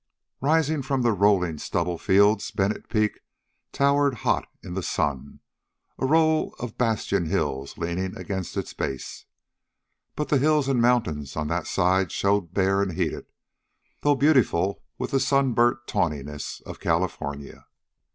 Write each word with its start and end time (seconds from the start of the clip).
Rising 0.41 0.81
from 0.81 1.03
rolling 1.03 1.59
stubble 1.59 1.99
fields, 1.99 2.49
Bennett 2.49 2.89
Peak 2.89 3.19
towered 3.71 4.15
hot 4.25 4.47
in 4.63 4.73
the 4.73 4.81
sun, 4.81 5.41
a 5.99 6.07
row 6.07 6.55
of 6.57 6.75
bastion 6.75 7.27
hills 7.27 7.77
leaning 7.77 8.17
against 8.17 8.57
its 8.57 8.73
base. 8.73 9.25
But 10.15 10.31
hills 10.31 10.67
and 10.67 10.81
mountains 10.81 11.35
on 11.35 11.49
that 11.49 11.67
side 11.67 12.11
showed 12.11 12.51
bare 12.51 12.81
and 12.81 12.93
heated, 12.93 13.27
though 13.99 14.15
beautiful 14.15 14.81
with 14.97 15.11
the 15.11 15.19
sunburnt 15.19 15.85
tawniness 15.85 16.61
of 16.63 16.79
California. 16.79 17.67